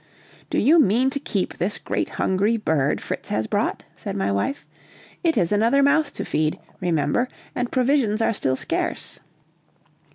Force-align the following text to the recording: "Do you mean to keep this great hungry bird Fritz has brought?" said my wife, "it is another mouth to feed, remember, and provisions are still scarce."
"Do 0.49 0.57
you 0.57 0.79
mean 0.79 1.11
to 1.11 1.19
keep 1.19 1.59
this 1.59 1.77
great 1.77 2.09
hungry 2.17 2.57
bird 2.57 2.99
Fritz 3.01 3.29
has 3.29 3.45
brought?" 3.45 3.83
said 3.93 4.17
my 4.17 4.31
wife, 4.31 4.67
"it 5.23 5.37
is 5.37 5.51
another 5.51 5.83
mouth 5.83 6.11
to 6.15 6.25
feed, 6.25 6.57
remember, 6.79 7.27
and 7.53 7.69
provisions 7.71 8.19
are 8.19 8.33
still 8.33 8.55
scarce." 8.55 9.19